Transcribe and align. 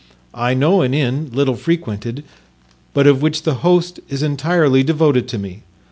I 0.33 0.55
know 0.55 0.81
an 0.81 0.95
inn, 0.95 1.29
little 1.31 1.55
frequented, 1.55 2.23
but 2.91 3.05
of 3.05 3.21
which 3.21 3.43
the 3.43 3.53
host 3.61 3.99
is 4.09 4.23
entirely 4.23 4.81
devoted 4.81 5.27
to 5.27 5.37
me. 5.37 5.61